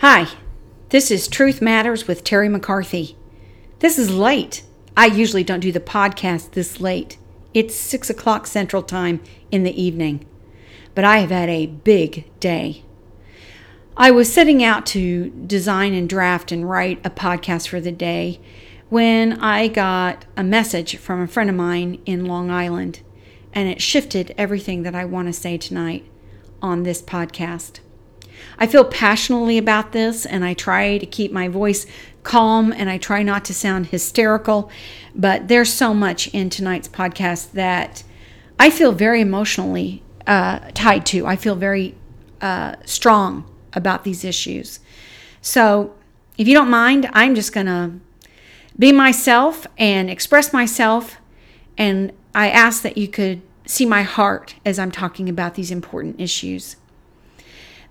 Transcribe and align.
Hi, 0.00 0.28
this 0.90 1.10
is 1.10 1.26
Truth 1.26 1.60
Matters 1.60 2.06
with 2.06 2.22
Terry 2.22 2.48
McCarthy. 2.48 3.16
This 3.80 3.98
is 3.98 4.14
late. 4.14 4.62
I 4.96 5.06
usually 5.06 5.42
don't 5.42 5.58
do 5.58 5.72
the 5.72 5.80
podcast 5.80 6.52
this 6.52 6.78
late. 6.78 7.18
It's 7.52 7.74
6 7.74 8.08
o'clock 8.08 8.46
Central 8.46 8.84
Time 8.84 9.20
in 9.50 9.64
the 9.64 9.82
evening. 9.82 10.24
But 10.94 11.04
I 11.04 11.18
have 11.18 11.30
had 11.30 11.48
a 11.48 11.66
big 11.66 12.30
day. 12.38 12.84
I 13.96 14.12
was 14.12 14.32
setting 14.32 14.62
out 14.62 14.86
to 14.86 15.30
design 15.30 15.94
and 15.94 16.08
draft 16.08 16.52
and 16.52 16.70
write 16.70 17.04
a 17.04 17.10
podcast 17.10 17.66
for 17.66 17.80
the 17.80 17.90
day 17.90 18.38
when 18.90 19.40
I 19.40 19.66
got 19.66 20.26
a 20.36 20.44
message 20.44 20.96
from 20.96 21.22
a 21.22 21.26
friend 21.26 21.50
of 21.50 21.56
mine 21.56 22.00
in 22.06 22.24
Long 22.24 22.52
Island, 22.52 23.00
and 23.52 23.68
it 23.68 23.82
shifted 23.82 24.32
everything 24.38 24.84
that 24.84 24.94
I 24.94 25.04
want 25.04 25.26
to 25.26 25.32
say 25.32 25.58
tonight 25.58 26.08
on 26.62 26.84
this 26.84 27.02
podcast. 27.02 27.80
I 28.58 28.66
feel 28.66 28.84
passionately 28.84 29.58
about 29.58 29.92
this 29.92 30.26
and 30.26 30.44
I 30.44 30.54
try 30.54 30.98
to 30.98 31.06
keep 31.06 31.32
my 31.32 31.48
voice 31.48 31.86
calm 32.22 32.72
and 32.72 32.90
I 32.90 32.98
try 32.98 33.22
not 33.22 33.44
to 33.46 33.54
sound 33.54 33.86
hysterical. 33.86 34.70
But 35.14 35.48
there's 35.48 35.72
so 35.72 35.94
much 35.94 36.28
in 36.28 36.50
tonight's 36.50 36.88
podcast 36.88 37.52
that 37.52 38.02
I 38.58 38.70
feel 38.70 38.92
very 38.92 39.20
emotionally 39.20 40.02
uh, 40.26 40.60
tied 40.74 41.06
to. 41.06 41.26
I 41.26 41.36
feel 41.36 41.54
very 41.54 41.94
uh, 42.40 42.76
strong 42.84 43.44
about 43.72 44.04
these 44.04 44.24
issues. 44.24 44.80
So 45.40 45.94
if 46.36 46.46
you 46.46 46.54
don't 46.54 46.70
mind, 46.70 47.08
I'm 47.12 47.34
just 47.34 47.52
going 47.52 47.66
to 47.66 47.92
be 48.78 48.92
myself 48.92 49.66
and 49.76 50.10
express 50.10 50.52
myself. 50.52 51.16
And 51.76 52.12
I 52.34 52.50
ask 52.50 52.82
that 52.82 52.96
you 52.96 53.08
could 53.08 53.42
see 53.66 53.84
my 53.84 54.02
heart 54.02 54.54
as 54.64 54.78
I'm 54.78 54.90
talking 54.90 55.28
about 55.28 55.54
these 55.54 55.70
important 55.70 56.20
issues. 56.20 56.76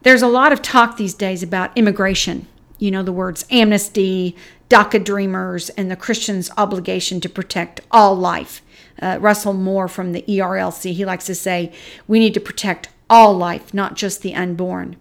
There's 0.07 0.21
a 0.21 0.27
lot 0.29 0.53
of 0.53 0.61
talk 0.61 0.95
these 0.95 1.13
days 1.13 1.43
about 1.43 1.77
immigration. 1.77 2.47
You 2.77 2.91
know, 2.91 3.03
the 3.03 3.11
words 3.11 3.43
amnesty, 3.51 4.37
DACA 4.69 5.03
dreamers, 5.03 5.67
and 5.71 5.91
the 5.91 5.97
Christian's 5.97 6.49
obligation 6.55 7.19
to 7.19 7.27
protect 7.27 7.81
all 7.91 8.15
life. 8.15 8.61
Uh, 9.01 9.17
Russell 9.19 9.51
Moore 9.51 9.89
from 9.89 10.13
the 10.13 10.21
ERLC, 10.21 10.93
he 10.93 11.03
likes 11.03 11.25
to 11.25 11.35
say, 11.35 11.73
we 12.07 12.19
need 12.19 12.33
to 12.35 12.39
protect 12.39 12.87
all 13.09 13.33
life, 13.33 13.73
not 13.73 13.97
just 13.97 14.21
the 14.21 14.33
unborn. 14.33 14.95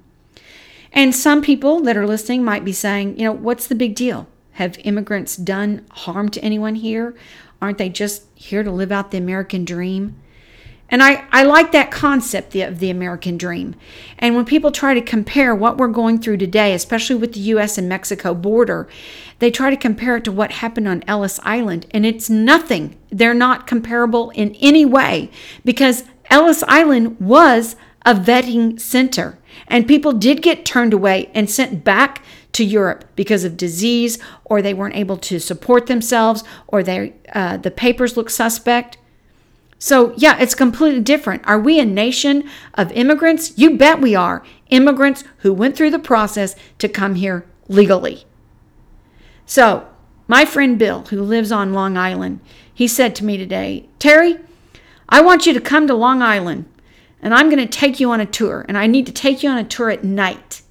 And 0.93 1.15
some 1.15 1.41
people 1.41 1.79
that 1.83 1.97
are 1.97 2.05
listening 2.05 2.43
might 2.43 2.65
be 2.65 2.73
saying, 2.73 3.17
you 3.17 3.27
know, 3.27 3.33
what's 3.33 3.69
the 3.69 3.77
big 3.77 3.95
deal? 3.95 4.27
Have 4.55 4.77
immigrants 4.81 5.37
done 5.37 5.87
harm 5.93 6.31
to 6.31 6.43
anyone 6.43 6.75
here? 6.75 7.15
Aren't 7.63 7.79
they 7.79 7.91
just 7.91 8.25
here 8.35 8.65
to 8.65 8.73
live 8.73 8.91
out 8.91 9.13
the 9.13 9.19
American 9.19 9.65
dream? 9.65 10.21
And 10.89 11.03
I, 11.03 11.25
I 11.33 11.43
like 11.43 11.73
that 11.73 11.91
concept 11.91 12.55
of 12.55 12.79
the 12.79 12.91
American 12.91 13.37
dream. 13.37 13.75
And 14.19 14.37
when 14.37 14.45
people 14.45 14.71
try 14.71 14.95
to 14.95 15.01
compare 15.01 15.55
what 15.55 15.77
we're 15.79 15.89
going 15.89 16.21
through 16.21 16.37
today, 16.37 16.73
especially 16.75 17.17
with 17.17 17.33
the 17.33 17.41
US 17.41 17.77
and 17.77 17.89
Mexico 17.89 18.35
border, 18.35 18.89
they 19.41 19.51
try 19.51 19.71
to 19.71 19.77
compare 19.77 20.17
it 20.17 20.25
to 20.25 20.33
what 20.33 20.53
happened 20.53 20.87
on 20.87 21.03
Ellis 21.09 21.41
Island. 21.43 21.87
And 21.91 22.07
it's 22.07 22.31
nothing. 22.31 22.97
They're 23.11 23.35
not 23.35 23.67
comparable 23.67 24.31
in 24.31 24.55
any 24.57 24.85
way 24.85 25.31
because 25.65 26.05
Ellis 26.31 26.63
Island 26.65 27.19
was 27.21 27.77
a 28.05 28.15
vetting 28.15 28.81
center. 28.81 29.39
And 29.67 29.89
people 29.89 30.13
did 30.13 30.43
get 30.43 30.65
turned 30.65 30.95
away 30.95 31.31
and 31.35 31.51
sent 31.51 31.83
back 31.83 32.23
to 32.53 32.65
Europe 32.65 33.05
because 33.17 33.45
of 33.45 33.57
disease, 33.57 34.19
or 34.45 34.63
they 34.63 34.73
weren't 34.73 34.97
able 34.97 35.19
to 35.19 35.39
support 35.39 35.87
themselves, 35.87 36.43
or 36.67 36.83
they, 36.83 37.13
uh, 37.35 37.57
the 37.59 37.71
papers 37.71 38.17
look 38.17 38.31
suspect. 38.31 38.97
So, 39.79 40.15
yeah, 40.17 40.39
it's 40.39 40.55
completely 40.55 41.01
different. 41.01 41.47
Are 41.47 41.61
we 41.61 41.79
a 41.79 41.85
nation 41.85 42.49
of 42.75 42.93
immigrants? 42.93 43.57
You 43.59 43.77
bet 43.77 44.01
we 44.01 44.15
are. 44.15 44.43
Immigrants 44.71 45.23
who 45.39 45.53
went 45.53 45.77
through 45.77 45.91
the 45.91 45.99
process 45.99 46.57
to 46.79 46.89
come 46.89 47.17
here 47.17 47.47
legally. 47.69 48.25
So, 49.45 49.87
my 50.29 50.45
friend 50.45 50.79
Bill, 50.79 51.03
who 51.03 51.23
lives 51.23 51.53
on 51.53 51.75
Long 51.75 51.97
Island, 51.97 52.41
he 52.73 52.89
said 52.89 53.15
to 53.17 53.25
me 53.25 53.37
today, 53.37 53.89
Terry, 53.99 54.39
I 55.09 55.21
want 55.21 55.47
you 55.47 55.53
to 55.53 55.61
come 55.61 55.87
to 55.87 55.95
Long 55.95 56.23
Island 56.23 56.65
and 57.21 57.35
I'm 57.35 57.49
going 57.51 57.59
to 57.59 57.67
take 57.67 58.01
you 58.01 58.11
on 58.11 58.21
a 58.21 58.27
tour. 58.27 58.65
And 58.69 58.77
I 58.77 58.87
need 58.87 59.07
to 59.07 59.13
take 59.13 59.43
you 59.43 59.51
on 59.51 59.59
a 59.59 59.65
tour 59.65 59.91
at 59.91 60.05
night 60.05 60.63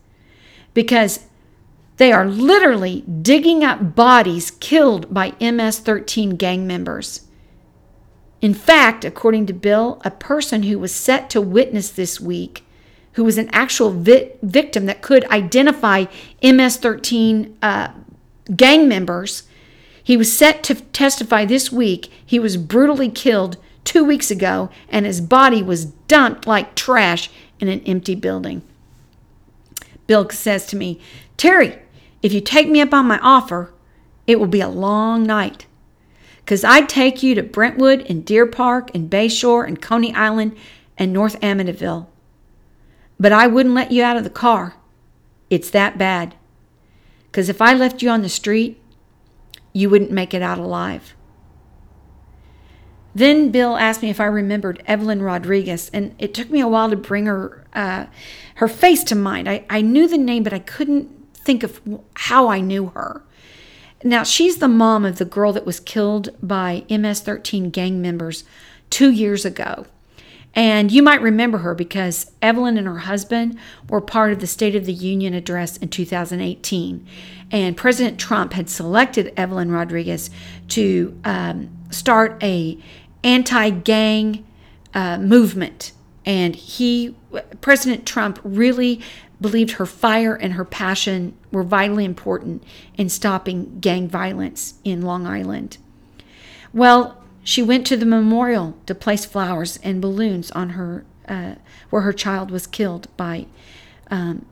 because 0.74 1.26
they 1.98 2.12
are 2.12 2.26
literally 2.26 3.02
digging 3.02 3.64
up 3.64 3.96
bodies 3.96 4.52
killed 4.52 5.14
by 5.14 5.34
MS 5.40 5.80
13 5.80 6.32
gang 6.36 6.68
members. 6.68 7.25
In 8.46 8.54
fact, 8.54 9.04
according 9.04 9.48
to 9.48 9.54
Bill, 9.54 10.00
a 10.06 10.12
person 10.12 10.62
who 10.62 10.78
was 10.78 10.94
set 10.94 11.32
to 11.32 11.42
witness 11.42 11.90
this 11.90 12.22
week, 12.22 12.64
who 13.14 13.24
was 13.24 13.40
an 13.40 13.50
actual 13.52 13.90
vi- 13.90 14.34
victim 14.44 14.86
that 14.86 15.02
could 15.02 15.26
identify 15.32 16.06
MS 16.44 16.78
13 16.78 17.58
uh, 17.64 17.88
gang 18.56 18.88
members, 18.88 19.48
he 20.04 20.16
was 20.16 20.32
set 20.32 20.62
to 20.66 20.76
testify 20.76 21.44
this 21.44 21.72
week. 21.72 22.12
He 22.24 22.38
was 22.38 22.56
brutally 22.56 23.10
killed 23.10 23.58
two 23.84 24.04
weeks 24.04 24.30
ago, 24.30 24.70
and 24.90 25.08
his 25.08 25.22
body 25.22 25.64
was 25.64 25.86
dumped 25.86 26.46
like 26.46 26.76
trash 26.76 27.32
in 27.60 27.68
an 27.68 27.82
empty 27.88 28.14
building. 28.14 28.62
Bill 30.06 30.30
says 30.30 30.68
to 30.68 30.76
me, 30.76 31.02
Terry, 31.36 31.80
if 32.22 32.32
you 32.32 32.42
take 32.42 32.70
me 32.70 32.80
up 32.80 32.94
on 32.94 33.08
my 33.08 33.18
offer, 33.24 33.74
it 34.28 34.40
will 34.40 34.46
be 34.46 34.62
a 34.62 34.70
long 34.70 35.24
night 35.24 35.66
because 36.46 36.64
I'd 36.64 36.88
take 36.88 37.24
you 37.24 37.34
to 37.34 37.42
Brentwood 37.42 38.06
and 38.08 38.24
Deer 38.24 38.46
Park 38.46 38.92
and 38.94 39.10
Bayshore 39.10 39.68
and 39.68 39.82
Coney 39.82 40.14
Island 40.14 40.56
and 40.96 41.12
North 41.12 41.40
Amityville. 41.40 42.06
But 43.20 43.32
I 43.32 43.48
wouldn't 43.48 43.74
let 43.74 43.92
you 43.92 44.04
out 44.04 44.16
of 44.16 44.24
the 44.24 44.30
car. 44.30 44.76
It's 45.50 45.72
that 45.72 45.98
bad. 45.98 46.36
Because 47.32 47.50
if 47.50 47.64
I 47.64 47.74
left 47.74 48.04
you 48.04 48.10
on 48.10 48.22
the 48.22 48.30
street, 48.30 48.80
you 49.74 49.90
wouldn't 49.90 50.12
make 50.12 50.36
it 50.36 50.44
out 50.44 50.60
alive. 50.60 51.16
Then 53.16 53.50
Bill 53.50 53.76
asked 53.76 54.04
me 54.04 54.12
if 54.12 54.20
I 54.20 54.26
remembered 54.26 54.84
Evelyn 54.86 55.24
Rodriguez, 55.24 55.90
and 55.94 56.14
it 56.20 56.36
took 56.36 56.52
me 56.52 56.60
a 56.60 56.68
while 56.68 56.92
to 56.92 56.96
bring 56.96 57.26
her 57.26 57.66
uh, 57.74 58.06
her 58.56 58.68
face 58.68 59.04
to 59.06 59.16
mind. 59.16 59.50
I, 59.50 59.66
I 59.70 59.82
knew 59.82 60.08
the 60.08 60.18
name, 60.18 60.44
but 60.44 60.54
I 60.54 60.60
couldn't 60.60 61.10
think 61.34 61.64
of 61.64 61.82
how 62.16 62.50
I 62.50 62.60
knew 62.60 62.88
her. 62.88 63.24
Now, 64.04 64.24
she's 64.24 64.58
the 64.58 64.68
mom 64.68 65.06
of 65.06 65.18
the 65.18 65.26
girl 65.26 65.54
that 65.54 65.66
was 65.66 65.80
killed 65.80 66.30
by 66.42 66.84
MS 66.90 67.22
13 67.22 67.70
gang 67.70 68.02
members 68.02 68.44
two 68.90 69.10
years 69.12 69.46
ago. 69.46 69.86
And 70.56 70.90
you 70.90 71.04
might 71.04 71.22
remember 71.22 71.60
her 71.60 71.76
because 71.76 72.32
Evelyn 72.42 72.78
and 72.78 72.88
her 72.88 73.00
husband 73.00 73.60
were 73.90 74.00
part 74.00 74.32
of 74.32 74.40
the 74.40 74.48
State 74.48 74.76
of 74.76 74.86
the 74.86 74.94
Union 74.94 75.34
address 75.34 75.76
in 75.78 75.90
2018. 75.90 77.06
And 77.52 77.76
President 77.76 78.18
Trump 78.18 78.54
had 78.54 78.70
selected 78.70 79.34
Evelyn 79.36 79.70
Rodriguez 79.70 80.30
to 80.70 81.20
um, 81.26 81.70
start 81.90 82.42
a 82.42 82.78
anti-gang 83.24 84.46
uh, 84.94 85.18
movement. 85.18 85.92
And 86.26 86.56
he, 86.56 87.16
President 87.60 88.06
Trump, 88.06 88.40
really 88.44 89.02
believed 89.42 89.72
her 89.72 89.86
fire 89.86 90.36
and 90.36 90.54
her 90.54 90.66
passion 90.66 91.36
were 91.52 91.64
vitally 91.64 92.06
important 92.06 92.64
in 92.98 93.10
stopping 93.10 93.80
gang 93.80 94.08
violence 94.08 94.76
in 94.84 95.02
Long 95.02 95.28
Island. 95.28 95.78
Well, 96.74 97.22
she 97.44 97.62
went 97.62 97.86
to 97.88 97.98
the 97.98 98.06
memorial 98.06 98.76
to 98.86 98.96
place 98.96 99.26
flowers 99.26 99.78
and 99.84 100.02
balloons 100.02 100.52
on 100.52 100.70
her 100.70 101.06
uh, 101.28 101.56
where 101.90 102.02
her 102.02 102.14
child 102.14 102.52
was 102.52 102.68
killed 102.68 103.08
by 103.18 103.46
um, 104.10 104.46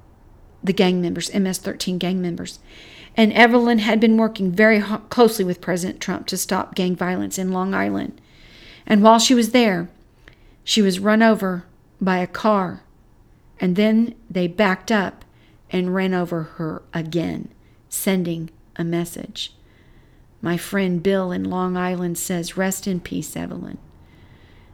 the 0.64 0.74
gang 0.74 1.02
members, 1.02 1.34
MS-13 1.34 2.00
gang 2.00 2.22
members. 2.22 2.60
And 3.16 3.34
Evelyn 3.34 3.80
had 3.80 4.00
been 4.00 4.18
working 4.18 4.52
very 4.52 4.80
ho- 4.80 5.02
closely 5.10 5.46
with 5.46 5.62
President 5.62 6.00
Trump 6.00 6.28
to 6.28 6.38
stop 6.38 6.76
gang 6.76 6.96
violence 6.96 7.38
in 7.38 7.52
Long 7.52 7.74
Island. 7.74 8.20
And 8.86 9.04
while 9.04 9.20
she 9.20 9.36
was 9.36 9.52
there, 9.52 9.90
she 10.64 10.82
was 10.82 11.00
run 11.00 11.22
over 11.22 11.66
by 12.02 12.18
a 12.18 12.28
car 12.28 12.83
and 13.64 13.78
then 13.78 14.14
they 14.30 14.46
backed 14.46 14.92
up 14.92 15.24
and 15.72 15.96
ran 15.96 16.14
over 16.14 16.44
her 16.44 16.82
again, 16.94 17.48
sending 17.88 18.50
a 18.76 18.84
message. 18.84 19.54
My 20.42 20.58
friend 20.58 21.02
Bill 21.02 21.32
in 21.32 21.46
Long 21.46 21.78
Island 21.78 22.18
says, 22.18 22.58
Rest 22.58 22.88
in 22.88 23.00
peace, 23.00 23.38
Evelyn. 23.38 23.78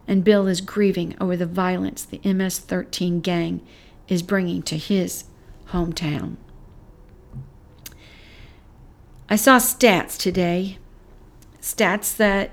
And 0.08 0.24
Bill 0.24 0.48
is 0.48 0.60
grieving 0.60 1.16
over 1.22 1.38
the 1.38 1.46
violence 1.46 2.04
the 2.04 2.20
MS 2.34 2.58
13 2.58 3.22
gang 3.22 3.62
is 4.08 4.24
bringing 4.24 4.64
to 4.64 4.76
his 4.76 5.26
hometown. 5.68 6.38
I 9.30 9.36
saw 9.36 9.60
stats 9.60 10.18
today, 10.18 10.80
stats 11.62 12.18
that 12.18 12.50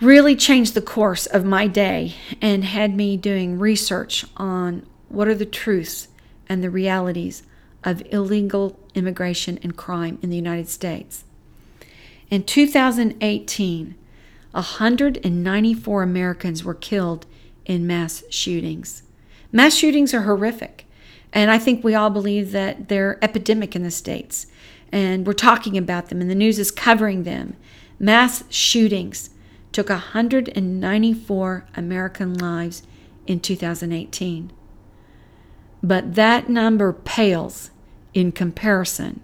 really 0.00 0.36
changed 0.36 0.74
the 0.74 0.80
course 0.80 1.26
of 1.26 1.44
my 1.44 1.66
day 1.66 2.14
and 2.40 2.62
had 2.62 2.94
me 2.94 3.16
doing 3.16 3.58
research 3.58 4.24
on 4.36 4.86
what 5.12 5.28
are 5.28 5.34
the 5.34 5.46
truths 5.46 6.08
and 6.48 6.62
the 6.62 6.70
realities 6.70 7.42
of 7.84 8.02
illegal 8.10 8.78
immigration 8.94 9.58
and 9.62 9.76
crime 9.76 10.18
in 10.22 10.30
the 10.30 10.36
United 10.36 10.68
States. 10.68 11.24
In 12.30 12.44
2018, 12.44 13.94
194 14.52 16.02
Americans 16.02 16.64
were 16.64 16.74
killed 16.74 17.26
in 17.64 17.86
mass 17.86 18.22
shootings. 18.30 19.02
Mass 19.50 19.74
shootings 19.74 20.14
are 20.14 20.22
horrific. 20.22 20.86
And 21.32 21.50
I 21.50 21.58
think 21.58 21.82
we 21.82 21.94
all 21.94 22.10
believe 22.10 22.52
that 22.52 22.88
they're 22.88 23.18
epidemic 23.22 23.74
in 23.74 23.82
the 23.82 23.90
States. 23.90 24.46
And 24.90 25.26
we're 25.26 25.32
talking 25.32 25.78
about 25.78 26.08
them, 26.08 26.20
and 26.20 26.30
the 26.30 26.34
news 26.34 26.58
is 26.58 26.70
covering 26.70 27.22
them. 27.22 27.56
Mass 27.98 28.44
shootings 28.50 29.30
took 29.72 29.88
194 29.88 31.66
American 31.74 32.34
lives 32.34 32.82
in 33.26 33.40
2018. 33.40 34.52
But 35.82 36.14
that 36.14 36.48
number 36.48 36.92
pales 36.92 37.72
in 38.14 38.32
comparison 38.32 39.20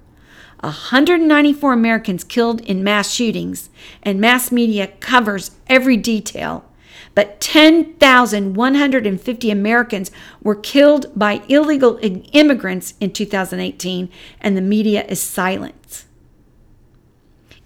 194 0.60 1.72
Americans 1.72 2.22
killed 2.22 2.60
in 2.60 2.84
mass 2.84 3.10
shootings, 3.10 3.70
and 4.02 4.20
mass 4.20 4.52
media 4.52 4.88
covers 5.00 5.52
every 5.68 5.96
detail. 5.96 6.64
But 7.14 7.40
10,150 7.40 9.50
Americans 9.50 10.10
were 10.42 10.54
killed 10.54 11.12
by 11.14 11.42
illegal 11.48 11.98
immigrants 12.02 12.94
in 13.00 13.12
2018, 13.12 14.08
and 14.40 14.56
the 14.56 14.62
media 14.62 15.04
is 15.06 15.20
silent. 15.20 16.04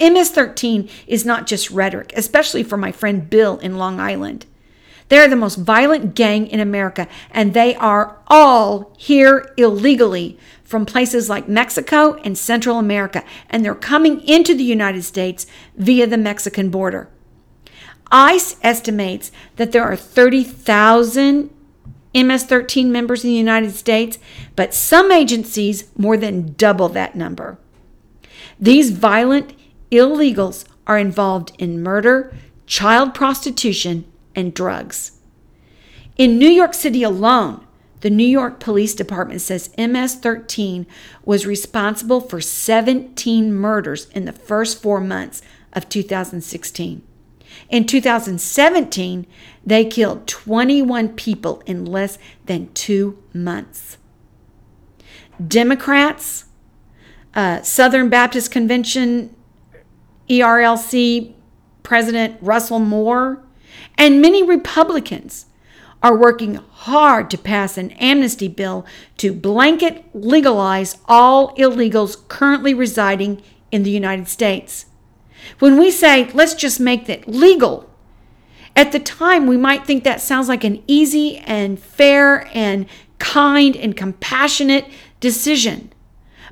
MS 0.00 0.30
13 0.30 0.88
is 1.06 1.24
not 1.24 1.46
just 1.46 1.70
rhetoric, 1.70 2.12
especially 2.16 2.62
for 2.62 2.76
my 2.76 2.92
friend 2.92 3.30
Bill 3.30 3.58
in 3.58 3.78
Long 3.78 4.00
Island. 4.00 4.44
They're 5.08 5.28
the 5.28 5.36
most 5.36 5.56
violent 5.56 6.14
gang 6.14 6.48
in 6.48 6.58
America, 6.58 7.06
and 7.30 7.54
they 7.54 7.76
are 7.76 8.18
all 8.26 8.92
here 8.98 9.54
illegally 9.56 10.36
from 10.64 10.84
places 10.84 11.30
like 11.30 11.48
Mexico 11.48 12.14
and 12.24 12.36
Central 12.36 12.78
America, 12.78 13.22
and 13.48 13.64
they're 13.64 13.76
coming 13.76 14.20
into 14.22 14.54
the 14.54 14.64
United 14.64 15.04
States 15.04 15.46
via 15.76 16.08
the 16.08 16.18
Mexican 16.18 16.70
border. 16.70 17.08
ICE 18.10 18.56
estimates 18.62 19.32
that 19.56 19.72
there 19.72 19.82
are 19.82 19.96
30,000 19.96 21.50
MS 22.14 22.44
13 22.44 22.90
members 22.90 23.24
in 23.24 23.30
the 23.30 23.36
United 23.36 23.72
States, 23.72 24.18
but 24.54 24.72
some 24.72 25.12
agencies 25.12 25.90
more 25.96 26.16
than 26.16 26.54
double 26.54 26.88
that 26.88 27.14
number. 27.14 27.58
These 28.58 28.90
violent 28.90 29.52
illegals 29.90 30.64
are 30.86 30.98
involved 30.98 31.52
in 31.58 31.82
murder, 31.82 32.34
child 32.66 33.14
prostitution, 33.14 34.04
and 34.34 34.54
drugs. 34.54 35.12
In 36.16 36.38
New 36.38 36.48
York 36.48 36.72
City 36.72 37.02
alone, 37.02 37.66
the 38.00 38.10
New 38.10 38.26
York 38.26 38.60
Police 38.60 38.94
Department 38.94 39.40
says 39.40 39.70
MS 39.76 40.14
13 40.16 40.86
was 41.24 41.46
responsible 41.46 42.20
for 42.20 42.40
17 42.40 43.52
murders 43.52 44.08
in 44.10 44.24
the 44.24 44.32
first 44.32 44.80
four 44.80 45.00
months 45.00 45.42
of 45.72 45.88
2016. 45.88 47.02
In 47.68 47.86
2017, 47.86 49.26
they 49.64 49.84
killed 49.84 50.26
21 50.26 51.10
people 51.10 51.62
in 51.66 51.84
less 51.84 52.18
than 52.46 52.72
two 52.72 53.22
months. 53.32 53.98
Democrats, 55.44 56.46
uh, 57.34 57.62
Southern 57.62 58.08
Baptist 58.08 58.50
Convention 58.50 59.34
ERLC 60.28 61.34
President 61.82 62.36
Russell 62.40 62.78
Moore, 62.80 63.42
and 63.96 64.20
many 64.20 64.42
Republicans 64.42 65.46
are 66.02 66.16
working 66.16 66.54
hard 66.54 67.30
to 67.30 67.38
pass 67.38 67.78
an 67.78 67.90
amnesty 67.92 68.48
bill 68.48 68.84
to 69.16 69.32
blanket 69.32 70.04
legalize 70.14 70.98
all 71.06 71.54
illegals 71.56 72.16
currently 72.28 72.74
residing 72.74 73.42
in 73.70 73.82
the 73.82 73.90
United 73.90 74.28
States. 74.28 74.86
When 75.58 75.78
we 75.78 75.90
say, 75.90 76.30
let's 76.32 76.54
just 76.54 76.80
make 76.80 77.06
that 77.06 77.28
legal, 77.28 77.90
at 78.74 78.92
the 78.92 79.00
time 79.00 79.46
we 79.46 79.56
might 79.56 79.86
think 79.86 80.04
that 80.04 80.20
sounds 80.20 80.48
like 80.48 80.64
an 80.64 80.82
easy 80.86 81.38
and 81.38 81.78
fair 81.78 82.50
and 82.52 82.86
kind 83.18 83.76
and 83.76 83.96
compassionate 83.96 84.86
decision. 85.20 85.92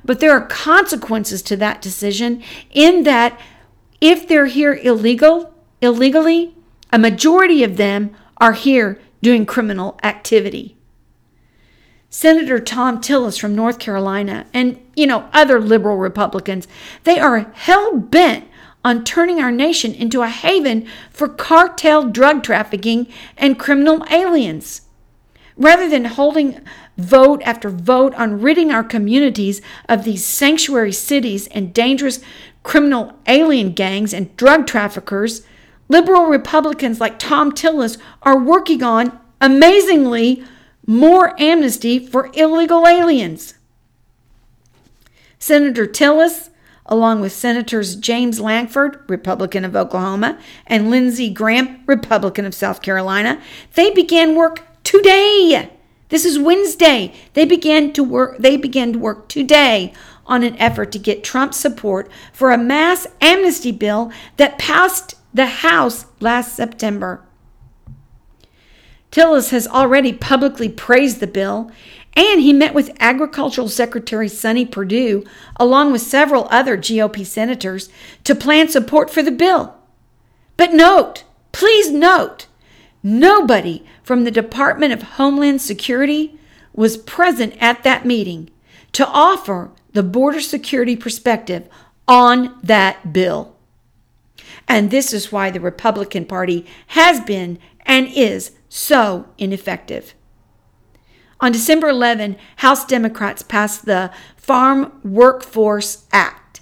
But 0.03 0.19
there 0.19 0.31
are 0.31 0.45
consequences 0.45 1.41
to 1.43 1.57
that 1.57 1.81
decision 1.81 2.43
in 2.71 3.03
that 3.03 3.39
if 4.01 4.27
they're 4.27 4.47
here 4.47 4.73
illegal, 4.73 5.53
illegally, 5.81 6.55
a 6.91 6.99
majority 6.99 7.63
of 7.63 7.77
them 7.77 8.15
are 8.37 8.53
here 8.53 8.99
doing 9.21 9.45
criminal 9.45 9.99
activity. 10.03 10.77
Senator 12.09 12.59
Thom 12.59 13.01
Tillis 13.01 13.39
from 13.39 13.55
North 13.55 13.79
Carolina 13.79 14.45
and, 14.53 14.79
you 14.95 15.05
know, 15.05 15.27
other 15.33 15.59
liberal 15.59 15.97
Republicans, 15.97 16.67
they 17.03 17.19
are 17.19 17.51
hell 17.53 17.97
bent 17.97 18.47
on 18.85 19.03
turning 19.03 19.41
our 19.41 19.51
nation 19.51 19.95
into 19.95 20.21
a 20.21 20.29
haven 20.29 20.87
for 21.09 21.27
cartel 21.27 22.07
drug 22.07 22.43
trafficking 22.43 23.07
and 23.35 23.57
criminal 23.57 24.05
aliens. 24.11 24.81
Rather 25.57 25.89
than 25.89 26.05
holding 26.05 26.61
vote 26.95 27.41
after 27.43 27.69
vote 27.69 28.13
on 28.13 28.39
ridding 28.39 28.71
our 28.71 28.83
communities 28.83 29.59
of 29.89 30.03
these 30.03 30.23
sanctuary 30.23 30.91
cities 30.91 31.47
and 31.47 31.73
dangerous 31.73 32.19
criminal 32.61 33.13
alien 33.27 33.71
gangs 33.71 34.13
and 34.13 34.35
drug 34.37 34.67
traffickers, 34.67 35.41
liberal 35.89 36.25
Republicans 36.25 36.99
like 36.99 37.17
Thom 37.17 37.51
Tillis 37.51 37.97
are 38.21 38.37
working 38.37 38.83
on, 38.83 39.19
amazingly, 39.41 40.43
more 40.85 41.39
amnesty 41.41 42.05
for 42.05 42.29
illegal 42.33 42.87
aliens. 42.87 43.55
Senator 45.39 45.87
Tillis, 45.87 46.49
along 46.85 47.21
with 47.21 47.31
Senators 47.31 47.95
James 47.95 48.39
Lankford, 48.39 49.03
Republican 49.09 49.65
of 49.65 49.75
Oklahoma, 49.75 50.39
and 50.67 50.89
Lindsey 50.89 51.29
Graham, 51.29 51.83
Republican 51.85 52.45
of 52.45 52.53
South 52.53 52.81
Carolina, 52.81 53.41
they 53.73 53.91
began 53.91 54.35
work 54.35 54.61
today. 54.83 55.71
This 56.09 56.25
is 56.25 56.37
Wednesday. 56.37 57.13
They 57.33 57.45
began 57.45 57.91
to 57.93 58.03
work 58.03 58.37
they 58.37 58.57
began 58.57 58.93
to 58.93 58.99
work 58.99 59.27
today 59.27 59.91
on 60.27 60.43
an 60.43 60.57
effort 60.57 60.91
to 60.91 60.99
get 60.99 61.23
Trump's 61.23 61.57
support 61.57 62.09
for 62.31 62.51
a 62.51 62.57
mass 62.57 63.07
amnesty 63.21 63.71
bill 63.71 64.11
that 64.37 64.57
passed 64.57 65.15
the 65.33 65.47
House 65.47 66.05
last 66.19 66.55
September. 66.55 67.23
Tillis 69.11 69.51
has 69.51 69.67
already 69.67 70.11
publicly 70.11 70.67
praised 70.67 71.19
the 71.19 71.27
bill, 71.27 71.71
and 72.15 72.41
he 72.41 72.53
met 72.53 72.73
with 72.73 72.95
Agricultural 72.99 73.67
Secretary 73.67 74.29
Sonny 74.29 74.65
Perdue, 74.65 75.25
along 75.57 75.91
with 75.91 76.01
several 76.01 76.47
other 76.49 76.77
GOP 76.77 77.25
senators, 77.25 77.89
to 78.23 78.33
plan 78.33 78.69
support 78.69 79.09
for 79.09 79.21
the 79.21 79.31
bill. 79.31 79.75
But 80.57 80.73
note, 80.73 81.23
please 81.51 81.91
note, 81.91 82.47
nobody 83.03 83.83
from 84.03 84.23
the 84.23 84.31
Department 84.31 84.93
of 84.93 85.03
Homeland 85.03 85.61
Security 85.61 86.39
was 86.73 86.97
present 86.97 87.55
at 87.59 87.83
that 87.83 88.05
meeting 88.05 88.49
to 88.93 89.07
offer 89.07 89.71
the 89.91 90.03
border 90.03 90.39
security 90.39 90.95
perspective 90.95 91.67
on 92.07 92.57
that 92.63 93.11
bill. 93.11 93.55
And 94.67 94.89
this 94.89 95.13
is 95.13 95.31
why 95.31 95.51
the 95.51 95.59
Republican 95.59 96.25
Party 96.25 96.65
has 96.87 97.19
been 97.21 97.59
and 97.85 98.07
is 98.07 98.51
so 98.69 99.27
ineffective. 99.37 100.13
On 101.45 101.51
December 101.51 101.89
11, 101.89 102.37
House 102.55 102.87
Democrats 102.87 103.43
passed 103.43 103.85
the 103.85 104.09
Farm 104.35 104.91
Workforce 105.03 106.07
Act. 106.11 106.61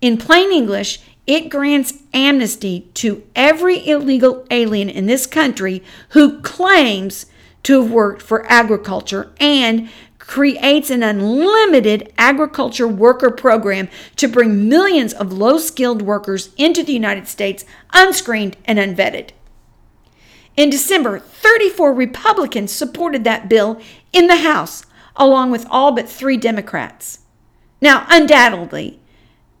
In 0.00 0.16
plain 0.16 0.50
English, 0.50 0.98
it 1.24 1.48
grants 1.48 1.94
amnesty 2.12 2.90
to 2.94 3.22
every 3.36 3.86
illegal 3.86 4.44
alien 4.50 4.88
in 4.88 5.06
this 5.06 5.24
country 5.24 5.84
who 6.08 6.40
claims 6.40 7.26
to 7.62 7.80
have 7.80 7.92
worked 7.92 8.22
for 8.22 8.44
agriculture 8.50 9.30
and 9.38 9.88
creates 10.18 10.90
an 10.90 11.04
unlimited 11.04 12.12
agriculture 12.18 12.88
worker 12.88 13.30
program 13.30 13.88
to 14.16 14.26
bring 14.26 14.68
millions 14.68 15.12
of 15.12 15.32
low 15.32 15.58
skilled 15.58 16.02
workers 16.02 16.50
into 16.56 16.82
the 16.82 16.92
United 16.92 17.28
States 17.28 17.64
unscreened 17.92 18.56
and 18.64 18.80
unvetted. 18.80 19.30
In 20.56 20.70
December, 20.70 21.18
34 21.18 21.92
Republicans 21.94 22.72
supported 22.72 23.24
that 23.24 23.48
bill 23.48 23.80
in 24.12 24.26
the 24.26 24.36
House, 24.36 24.84
along 25.16 25.50
with 25.50 25.66
all 25.70 25.92
but 25.92 26.08
three 26.08 26.36
Democrats. 26.36 27.20
Now, 27.80 28.06
undoubtedly, 28.08 29.00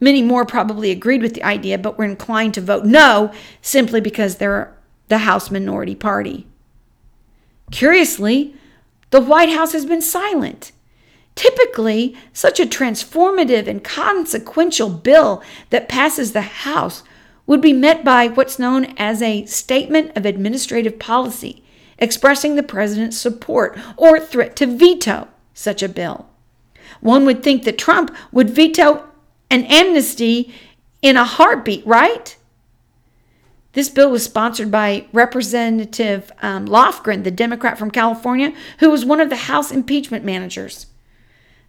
many 0.00 0.22
more 0.22 0.44
probably 0.44 0.90
agreed 0.90 1.22
with 1.22 1.34
the 1.34 1.42
idea, 1.42 1.78
but 1.78 1.96
were 1.96 2.04
inclined 2.04 2.54
to 2.54 2.60
vote 2.60 2.84
no 2.84 3.32
simply 3.62 4.00
because 4.00 4.36
they're 4.36 4.76
the 5.08 5.18
House 5.18 5.50
minority 5.50 5.94
party. 5.94 6.46
Curiously, 7.70 8.54
the 9.10 9.20
White 9.20 9.50
House 9.50 9.72
has 9.72 9.86
been 9.86 10.02
silent. 10.02 10.72
Typically, 11.34 12.14
such 12.34 12.60
a 12.60 12.66
transformative 12.66 13.66
and 13.66 13.82
consequential 13.82 14.90
bill 14.90 15.42
that 15.70 15.88
passes 15.88 16.32
the 16.32 16.42
House 16.42 17.02
would 17.46 17.60
be 17.60 17.72
met 17.72 18.04
by 18.04 18.28
what's 18.28 18.58
known 18.58 18.86
as 18.96 19.20
a 19.20 19.44
statement 19.46 20.16
of 20.16 20.24
administrative 20.24 20.98
policy, 20.98 21.62
expressing 21.98 22.54
the 22.54 22.62
president's 22.62 23.18
support 23.18 23.78
or 23.96 24.20
threat 24.20 24.56
to 24.56 24.66
veto 24.66 25.28
such 25.54 25.82
a 25.82 25.88
bill. 25.88 26.26
One 27.00 27.26
would 27.26 27.42
think 27.42 27.64
that 27.64 27.78
Trump 27.78 28.14
would 28.30 28.50
veto 28.50 29.04
an 29.50 29.64
amnesty 29.64 30.54
in 31.02 31.16
a 31.16 31.24
heartbeat, 31.24 31.86
right? 31.86 32.36
This 33.72 33.88
bill 33.88 34.10
was 34.10 34.24
sponsored 34.24 34.70
by 34.70 35.06
Representative 35.12 36.30
um, 36.42 36.66
Lofgren, 36.66 37.24
the 37.24 37.30
Democrat 37.30 37.78
from 37.78 37.90
California, 37.90 38.52
who 38.78 38.90
was 38.90 39.04
one 39.04 39.20
of 39.20 39.30
the 39.30 39.36
House 39.36 39.72
impeachment 39.72 40.24
managers. 40.24 40.86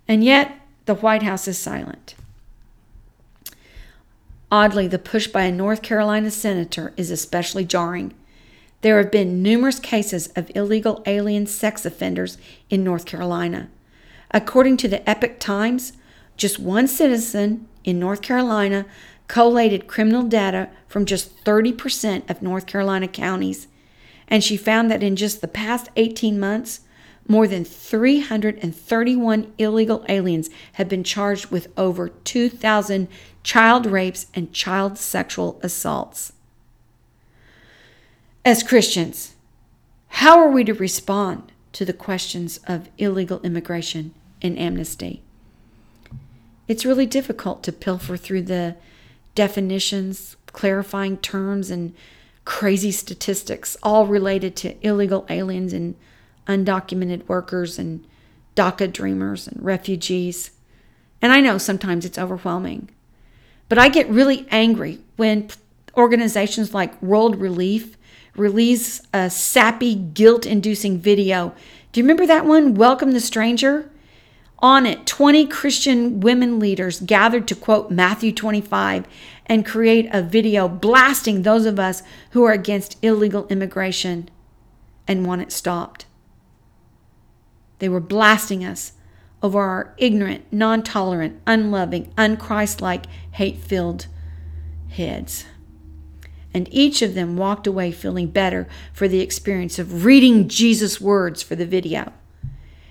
And 0.08 0.24
yet, 0.24 0.56
the 0.86 0.96
White 0.96 1.24
House 1.24 1.48
is 1.48 1.58
silent. 1.58 2.16
Oddly, 4.54 4.88
the 4.88 5.00
push 5.00 5.26
by 5.26 5.46
a 5.46 5.52
North 5.52 5.82
Carolina 5.82 6.30
senator 6.30 6.94
is 6.96 7.10
especially 7.10 7.66
jarring. 7.66 8.14
There 8.82 9.00
have 9.00 9.10
been 9.10 9.42
numerous 9.42 9.80
cases 9.80 10.28
of 10.36 10.52
illegal 10.54 11.02
alien 11.08 11.48
sex 11.48 11.88
offenders 11.88 12.38
in 12.70 12.84
North 12.84 13.08
Carolina. 13.08 13.72
According 14.30 14.78
to 14.78 14.88
the 14.88 15.10
Epoch 15.10 15.40
Times, 15.40 15.94
just 16.38 16.60
one 16.60 16.88
citizen 16.88 17.68
in 17.84 17.98
North 17.98 18.22
Carolina 18.22 18.86
collated 19.28 19.88
criminal 19.88 20.22
data 20.22 20.70
from 20.88 21.08
just 21.08 21.44
30% 21.44 22.30
of 22.30 22.44
North 22.44 22.68
Carolina 22.68 23.08
counties, 23.08 23.66
and 24.28 24.44
she 24.44 24.56
found 24.56 24.92
that 24.92 25.02
in 25.02 25.16
just 25.16 25.42
the 25.42 25.48
past 25.48 25.90
18 25.96 26.40
months, 26.40 26.82
more 27.28 27.48
than 27.48 27.66
331 27.66 29.54
illegal 29.58 30.06
aliens 30.10 30.50
have 30.74 30.90
been 30.90 31.04
charged 31.04 31.48
with 31.48 31.70
over 31.76 32.10
2,000 32.10 33.08
child 33.44 33.86
rapes 33.86 34.28
and 34.34 34.54
child 34.54 34.98
sexual 34.98 35.60
assaults. 35.62 36.34
As 38.46 38.64
Christians, 38.64 39.36
how 40.08 40.40
are 40.40 40.50
we 40.50 40.64
to 40.64 40.74
respond 40.74 41.52
to 41.74 41.86
the 41.86 41.94
questions 41.94 42.60
of 42.68 42.90
illegal 42.98 43.42
immigration 43.42 44.14
and 44.42 44.58
amnesty? 44.58 45.22
It's 46.68 46.86
really 46.86 47.06
difficult 47.06 47.64
to 47.64 47.72
pilfer 47.72 48.16
through 48.16 48.44
the 48.44 48.76
definitions, 49.36 50.36
clarifying 50.48 51.18
terms, 51.18 51.70
and 51.70 51.94
crazy 52.46 52.92
statistics, 52.92 53.76
all 53.84 54.06
related 54.06 54.56
to 54.58 54.76
illegal 54.86 55.26
aliens 55.30 55.74
and 55.74 55.96
undocumented 56.48 57.28
workers 57.28 57.80
and 57.80 58.06
DACA 58.56 58.92
dreamers 58.92 59.48
and 59.48 59.64
refugees. 59.64 60.52
And 61.22 61.32
I 61.32 61.42
know 61.42 61.58
sometimes 61.58 62.06
it's 62.06 62.18
overwhelming. 62.18 62.90
But 63.70 63.78
I 63.78 63.90
get 63.90 64.10
really 64.10 64.46
angry 64.52 65.00
when 65.16 65.50
organizations 65.96 66.74
like 66.74 67.02
World 67.02 67.36
Relief 67.40 67.98
release 68.36 69.02
a 69.14 69.30
sappy, 69.30 69.96
guilt 69.96 70.46
inducing 70.46 71.00
video. 71.00 71.54
Do 71.92 72.00
you 72.00 72.04
remember 72.04 72.26
that 72.26 72.46
one, 72.46 72.74
Welcome 72.74 73.12
the 73.12 73.20
Stranger? 73.20 73.90
On 74.60 74.86
it, 74.86 75.06
20 75.06 75.46
Christian 75.48 76.22
women 76.22 76.58
leaders 76.58 77.02
gathered 77.02 77.48
to 77.50 77.56
quote 77.56 77.92
Matthew 77.92 78.32
25 78.32 79.06
and 79.46 79.66
create 79.66 80.08
a 80.12 80.22
video 80.22 80.68
blasting 80.68 81.42
those 81.42 81.66
of 81.66 81.80
us 81.80 82.02
who 82.32 82.44
are 82.44 82.54
against 82.54 82.98
illegal 83.04 83.46
immigration 83.48 84.30
and 85.08 85.26
want 85.26 85.42
it 85.42 85.52
stopped. 85.52 86.06
They 87.80 87.90
were 87.90 88.00
blasting 88.00 88.64
us 88.64 88.94
over 89.44 89.60
our 89.62 89.94
ignorant, 89.98 90.52
non 90.52 90.82
tolerant, 90.82 91.40
unloving, 91.46 92.12
unchristlike, 92.18 93.06
hate 93.34 93.58
filled 93.58 94.08
heads 94.90 95.46
and 96.54 96.68
each 96.72 97.02
of 97.02 97.16
them 97.16 97.36
walked 97.36 97.66
away 97.66 97.92
feeling 97.92 98.28
better 98.28 98.68
for 98.94 99.08
the 99.08 99.22
experience 99.22 99.80
of 99.80 100.06
reading 100.06 100.48
Jesus' 100.48 101.02
words 101.02 101.42
for 101.42 101.56
the 101.56 101.66
video. 101.66 102.14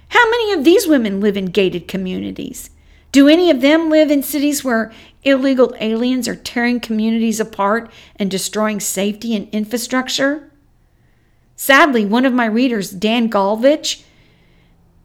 How 0.09 0.29
many 0.31 0.53
of 0.53 0.65
these 0.65 0.87
women 0.87 1.21
live 1.21 1.37
in 1.37 1.47
gated 1.47 1.89
communities? 1.89 2.71
Do 3.13 3.29
any 3.29 3.51
of 3.51 3.61
them 3.61 3.89
live 3.89 4.11
in 4.11 4.23
cities 4.23 4.65
where 4.65 4.93
illegal 5.23 5.75
aliens 5.79 6.27
are 6.27 6.35
tearing 6.35 6.81
communities 6.81 7.41
apart 7.41 7.91
and 8.17 8.31
destroying 8.31 8.81
safety 8.81 9.37
and 9.37 9.49
infrastructure? 9.51 10.51
Sadly, 11.55 12.05
one 12.05 12.25
of 12.25 12.33
my 12.33 12.47
readers, 12.47 12.91
Dan 12.91 13.31
Golvach, 13.31 14.03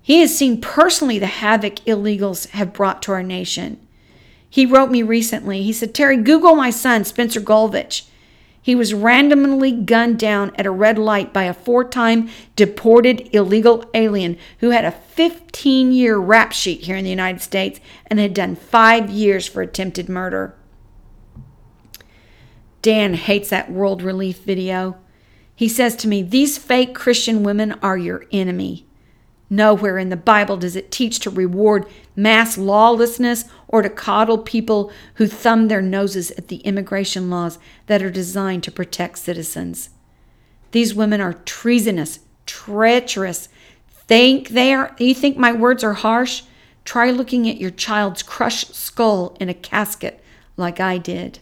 he 0.08 0.22
has 0.22 0.34
seen 0.34 0.62
personally 0.62 1.20
the 1.20 1.26
havoc 1.26 1.84
illegals 1.86 2.48
have 2.52 2.72
brought 2.72 3.02
to 3.02 3.12
our 3.12 3.22
nation. 3.22 3.78
He 4.50 4.66
wrote 4.66 4.90
me 4.90 5.04
recently. 5.04 5.64
He 5.64 5.74
said, 5.74 5.94
Terry, 5.94 6.16
Google 6.16 6.56
my 6.56 6.70
son, 6.70 7.04
Spencer 7.04 7.42
Golvach. 7.42 8.08
He 8.62 8.74
was 8.74 8.94
randomly 8.94 9.74
gunned 9.74 10.18
down 10.18 10.54
at 10.56 10.66
a 10.66 10.72
red 10.72 10.98
light 10.98 11.34
by 11.34 11.44
a 11.44 11.54
four 11.54 11.84
time 11.84 12.30
deported 12.56 13.36
illegal 13.36 13.84
alien 13.94 14.38
who 14.60 14.70
had 14.70 14.86
a 14.86 14.92
15 14.92 15.92
year 15.92 16.18
rap 16.18 16.54
sheet 16.54 16.84
here 16.84 16.96
in 16.96 17.04
the 17.04 17.10
United 17.10 17.42
States 17.42 17.82
and 18.06 18.18
had 18.18 18.34
done 18.34 18.56
five 18.56 19.10
years 19.10 19.46
for 19.46 19.62
attempted 19.62 20.08
murder. 20.08 20.56
Dan 22.82 23.16
hates 23.16 23.50
that 23.50 23.70
World 23.70 24.02
Relief 24.02 24.38
video. 24.38 24.96
He 25.54 25.68
says 25.68 25.98
to 25.98 26.08
me, 26.08 26.22
These 26.22 26.58
fake 26.58 26.96
Christian 26.96 27.44
women 27.44 27.74
are 27.82 27.98
your 27.98 28.24
enemy. 28.32 28.87
Nowhere 29.50 29.98
in 29.98 30.10
the 30.10 30.18
Bible 30.18 30.58
does 30.58 30.76
it 30.76 30.92
teach 30.92 31.20
to 31.20 31.30
reward 31.30 31.86
mass 32.16 32.58
lawlessness 32.58 33.46
or 33.68 33.82
to 33.82 33.90
coddle 33.90 34.40
people 34.40 34.92
who 35.16 35.28
thumb 35.28 35.68
their 35.68 35.82
noses 35.82 36.32
at 36.32 36.50
the 36.50 36.58
immigration 36.58 37.30
laws 37.30 37.58
that 37.86 38.04
are 38.04 38.12
designed 38.12 38.64
to 38.64 38.72
protect 38.72 39.20
citizens. 39.20 39.90
These 40.72 40.94
women 40.94 41.22
are 41.22 41.34
treasonous, 41.34 42.20
treacherous. 42.46 43.48
Think 43.90 44.50
they 44.50 44.74
are 44.74 44.96
you 45.00 45.14
think 45.14 45.38
my 45.38 45.54
words 45.54 45.84
are 45.84 45.94
harsh? 45.94 46.44
Try 46.84 47.12
looking 47.12 47.50
at 47.50 47.58
your 47.58 47.72
child's 47.72 48.24
crushed 48.24 48.76
skull 48.76 49.36
in 49.40 49.50
a 49.50 49.54
casket 49.54 50.24
like 50.58 50.80
I 50.80 50.98
did. 50.98 51.40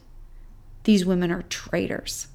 These 0.83 1.05
women 1.05 1.31
are 1.31 1.43
traitors. 1.43 2.27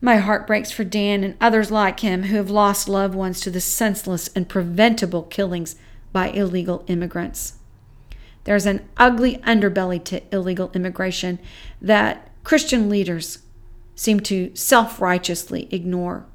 My 0.00 0.16
heart 0.16 0.46
breaks 0.46 0.70
for 0.70 0.84
Dan 0.84 1.24
and 1.24 1.36
others 1.40 1.70
like 1.70 2.00
him 2.00 2.24
who 2.24 2.36
have 2.36 2.50
lost 2.50 2.88
loved 2.88 3.14
ones 3.14 3.40
to 3.40 3.50
the 3.50 3.60
senseless 3.60 4.28
and 4.34 4.48
preventable 4.48 5.22
killings 5.22 5.76
by 6.12 6.28
illegal 6.28 6.84
immigrants. 6.86 7.54
There's 8.44 8.66
an 8.66 8.86
ugly 8.96 9.38
underbelly 9.38 10.02
to 10.04 10.22
illegal 10.32 10.70
immigration 10.74 11.38
that 11.80 12.30
Christian 12.44 12.88
leaders 12.88 13.40
seem 13.96 14.20
to 14.20 14.54
self 14.54 15.00
righteously 15.00 15.66
ignore. 15.70 16.26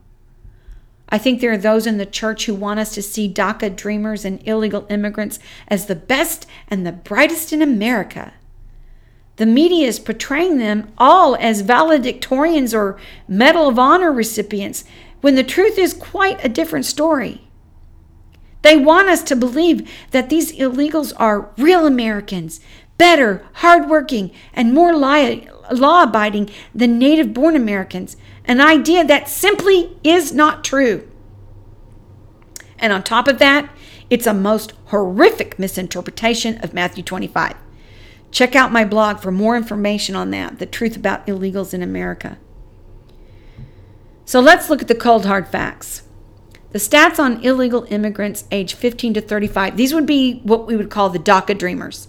I 1.07 1.17
think 1.17 1.39
there 1.39 1.51
are 1.51 1.57
those 1.57 1.85
in 1.85 1.97
the 1.97 2.05
church 2.05 2.45
who 2.45 2.55
want 2.55 2.79
us 2.79 2.93
to 2.95 3.01
see 3.01 3.31
DACA 3.31 3.75
dreamers 3.75 4.25
and 4.25 4.45
illegal 4.47 4.87
immigrants 4.89 5.39
as 5.67 5.85
the 5.85 5.95
best 5.95 6.47
and 6.67 6.85
the 6.85 6.91
brightest 6.91 7.53
in 7.53 7.61
America. 7.61 8.33
The 9.41 9.48
media 9.48 9.88
is 9.88 9.98
portraying 9.98 10.60
them 10.60 10.93
all 11.00 11.36
as 11.38 11.63
valedictorians 11.63 12.77
or 12.77 13.00
Medal 13.27 13.69
of 13.69 13.79
Honor 13.79 14.12
recipients 14.12 14.83
when 15.21 15.33
the 15.33 15.43
truth 15.43 15.79
is 15.79 15.95
quite 15.95 16.45
a 16.45 16.48
different 16.48 16.86
story. 16.86 17.48
They 18.62 18.77
want 18.77 19.10
us 19.10 19.24
to 19.24 19.36
believe 19.36 19.89
that 20.12 20.29
these 20.29 20.51
illegals 20.51 21.12
are 21.17 21.50
real 21.57 21.88
Americans, 21.88 22.60
better, 23.00 23.43
hardworking, 23.53 24.29
and 24.53 24.75
more 24.75 24.95
law 24.95 26.03
abiding 26.03 26.51
than 26.75 27.00
native 27.00 27.33
born 27.33 27.55
Americans, 27.55 28.17
an 28.45 28.62
idea 28.62 29.03
that 29.03 29.27
simply 29.27 29.98
is 30.03 30.31
not 30.31 30.63
true. 30.63 31.10
And 32.77 32.93
on 32.93 33.01
top 33.01 33.27
of 33.27 33.39
that, 33.39 33.75
it's 34.07 34.27
a 34.27 34.36
most 34.36 34.74
horrific 34.89 35.57
misinterpretation 35.57 36.60
of 36.60 36.75
Matthew 36.75 37.03
25. 37.03 37.55
Check 38.31 38.55
out 38.55 38.71
my 38.71 38.85
blog 38.85 39.19
for 39.19 39.31
more 39.31 39.57
information 39.57 40.15
on 40.15 40.31
that 40.31 40.59
the 40.59 40.65
truth 40.65 40.95
about 40.95 41.27
illegals 41.27 41.73
in 41.73 41.83
America. 41.83 42.38
So 44.25 44.39
let's 44.39 44.69
look 44.69 44.81
at 44.81 44.88
the 44.88 44.95
cold 44.95 45.25
hard 45.25 45.47
facts. 45.47 46.03
The 46.71 46.79
stats 46.79 47.19
on 47.19 47.43
illegal 47.43 47.85
immigrants 47.89 48.45
age 48.50 48.73
15 48.73 49.15
to 49.15 49.21
35, 49.21 49.75
these 49.75 49.93
would 49.93 50.05
be 50.05 50.39
what 50.43 50.65
we 50.65 50.77
would 50.77 50.89
call 50.89 51.09
the 51.09 51.19
DACA 51.19 51.57
dreamers. 51.57 52.07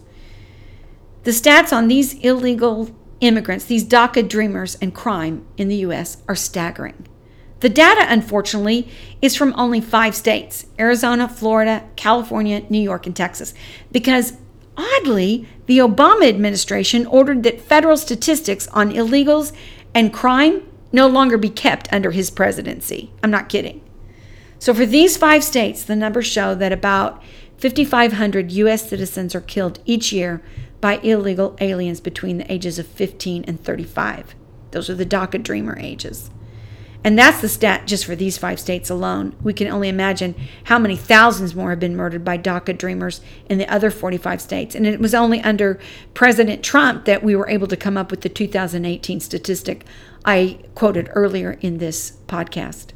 The 1.25 1.33
stats 1.33 1.73
on 1.73 1.89
these 1.89 2.15
illegal 2.21 2.91
immigrants, 3.21 3.65
these 3.65 3.85
DACA 3.85 4.29
dreamers 4.29 4.77
and 4.77 4.95
crime 4.95 5.45
in 5.57 5.69
the 5.69 5.77
U.S., 5.77 6.19
are 6.29 6.37
staggering. 6.37 7.09
The 7.59 7.69
data, 7.69 8.05
unfortunately, 8.09 8.89
is 9.21 9.37
from 9.37 9.55
only 9.57 9.81
five 9.81 10.17
states 10.17 10.67
Arizona, 10.79 11.29
Florida, 11.29 11.89
California, 11.95 12.65
New 12.69 12.81
York, 12.81 13.07
and 13.07 13.15
Texas 13.15 13.55
because 13.93 14.33
Oddly, 14.77 15.47
the 15.67 15.79
Obama 15.79 16.29
administration 16.29 17.07
ordered 17.07 17.43
that 17.43 17.61
federal 17.61 17.97
statistics 17.97 18.69
on 18.69 18.93
illegals 18.93 19.53
and 19.95 20.13
crime 20.13 20.67
no 20.93 21.07
longer 21.07 21.39
be 21.39 21.51
kept 21.51 21.93
under 21.93 22.11
his 22.11 22.31
presidency. 22.31 23.13
I'm 23.23 23.31
not 23.31 23.49
kidding. 23.49 23.83
So, 24.59 24.73
for 24.73 24.87
these 24.87 25.17
five 25.17 25.43
states, 25.43 25.83
the 25.83 25.97
numbers 25.97 26.27
show 26.27 26.55
that 26.55 26.73
about 26.73 27.23
5,500 27.59 28.53
U.S. 28.53 28.89
citizens 28.89 29.35
are 29.35 29.41
killed 29.41 29.81
each 29.85 30.13
year 30.13 30.43
by 30.81 30.99
illegal 30.99 31.57
aliens 31.61 32.01
between 32.01 32.39
the 32.39 32.53
ages 32.53 32.79
of 32.79 32.87
15 32.87 33.45
and 33.45 33.63
35. 33.63 34.35
Those 34.73 34.91
are 34.91 34.95
the 34.95 35.07
DACA 35.07 35.43
dreamer 35.43 35.79
ages. 35.79 36.31
And 37.05 37.19
that's 37.19 37.41
the 37.41 37.49
stat 37.49 37.87
just 37.87 38.05
for 38.05 38.15
these 38.15 38.39
five 38.39 38.61
states 38.61 38.89
alone. 38.89 39.35
We 39.43 39.53
can 39.53 39.67
only 39.67 39.89
imagine 39.89 40.37
how 40.65 40.79
many 40.79 40.97
thousands 40.97 41.55
more 41.55 41.71
have 41.71 41.81
been 41.81 41.97
murdered 41.97 42.25
by 42.25 42.39
DACA 42.39 42.79
dreamers 42.79 43.21
in 43.49 43.59
the 43.59 43.69
other 43.69 43.91
45 43.91 44.41
states. 44.41 44.75
And 44.75 44.87
it 44.87 45.01
was 45.01 45.15
only 45.15 45.41
under 45.41 45.81
President 46.15 46.63
Trump 46.63 47.05
that 47.07 47.25
we 47.25 47.35
were 47.35 47.49
able 47.49 47.67
to 47.67 47.77
come 47.77 47.97
up 47.97 48.11
with 48.11 48.21
the 48.21 48.29
2018 48.29 49.19
statistic 49.19 49.85
I 50.25 50.61
quoted 50.77 51.11
earlier 51.13 51.59
in 51.61 51.79
this 51.79 52.19
podcast. 52.29 52.91